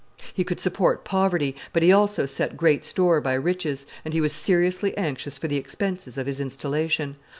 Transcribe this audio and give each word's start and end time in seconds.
He 0.33 0.43
could 0.43 0.59
support 0.59 1.05
poverty, 1.05 1.55
but 1.73 1.83
he 1.83 1.91
also 1.93 2.25
set 2.25 2.57
great 2.57 2.83
store 2.83 3.21
by 3.21 3.35
riches, 3.35 3.85
and 4.03 4.15
he 4.15 4.19
was 4.19 4.33
seriously 4.33 4.97
anxious 4.97 5.37
for 5.37 5.47
the 5.47 5.57
expenses 5.57 6.17
of 6.17 6.25
his 6.25 6.39
installation. 6.39 7.17